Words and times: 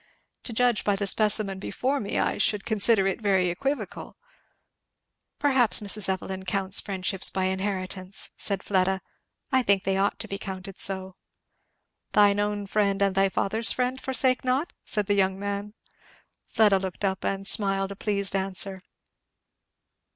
"To 0.45 0.51
judge 0.51 0.83
by 0.83 0.95
the 0.95 1.05
specimen 1.05 1.59
before 1.59 1.99
me 1.99 2.17
I 2.17 2.39
should 2.39 2.65
consider 2.65 3.05
it 3.05 3.21
very 3.21 3.49
equivocal." 3.49 4.17
"Perhaps 5.37 5.79
Mrs. 5.79 6.09
Evelyn 6.09 6.43
counts 6.43 6.79
friendships 6.79 7.29
by 7.29 7.43
inheritance," 7.43 8.31
said 8.35 8.63
Fleda. 8.63 9.01
"I 9.51 9.61
think 9.61 9.83
they 9.83 9.97
ought 9.97 10.17
to 10.17 10.27
be 10.27 10.39
counted 10.39 10.79
so." 10.79 11.17
"'Thine 12.13 12.39
own 12.39 12.65
friend 12.65 12.99
and 12.99 13.13
thy 13.13 13.29
father's 13.29 13.71
friend 13.71 14.01
forsake 14.01 14.43
not'?" 14.43 14.73
said 14.83 15.05
the 15.05 15.13
young 15.13 15.37
man. 15.37 15.75
Fleda 16.47 16.79
looked 16.79 17.05
up 17.05 17.23
and 17.23 17.45
smiled 17.47 17.91
a 17.91 17.95
pleased 17.95 18.35
answer. 18.35 18.81